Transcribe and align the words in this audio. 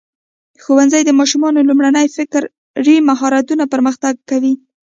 ښوونځی 0.63 1.01
د 1.05 1.11
ماشومانو 1.19 1.67
لومړني 1.69 2.07
فکري 2.15 2.95
مهارتونه 3.09 3.63
پرمختګ 3.73 4.13
کوي. 4.29 4.53